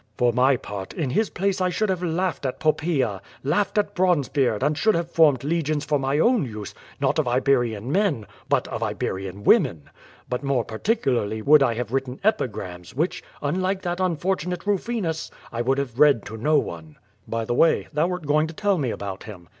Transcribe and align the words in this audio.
For 0.17 0.33
my 0.33 0.57
part, 0.57 0.95
in 0.95 1.11
liis 1.11 1.31
place 1.31 1.61
I 1.61 1.69
should 1.69 1.89
have 1.89 2.01
laughed 2.01 2.43
at 2.47 2.59
Poppaea, 2.59 3.21
laughed 3.43 3.77
at 3.77 3.93
Bronze 3.93 4.29
beard, 4.29 4.63
and 4.63 4.75
should 4.75 4.95
have 4.95 5.11
formed 5.11 5.43
legions 5.43 5.85
for 5.85 5.99
my 5.99 6.17
own 6.17 6.43
use, 6.43 6.73
not 6.99 7.19
of 7.19 7.27
Iberian 7.27 7.91
men, 7.91 8.25
but 8.49 8.67
of 8.69 8.81
Iberian 8.81 9.43
women. 9.43 9.91
But 10.27 10.41
more 10.41 10.65
particu 10.65 11.13
larly 11.15 11.43
would 11.43 11.61
I 11.61 11.75
have 11.75 11.91
written 11.93 12.19
epigrams, 12.23 12.95
which, 12.95 13.23
unlike 13.43 13.83
that 13.83 13.99
unfortunate 13.99 14.65
Bufinus, 14.65 15.29
I 15.51 15.61
would 15.61 15.77
have 15.77 15.99
read 15.99 16.25
to 16.25 16.35
no 16.35 16.57
one." 16.57 16.95
"By 17.27 17.45
the 17.45 17.53
way, 17.53 17.87
thou 17.93 18.07
wert 18.07 18.25
going 18.25 18.47
to 18.47 18.55
tell 18.55 18.79
me 18.79 18.89
about 18.89 19.25
him." 19.25 19.49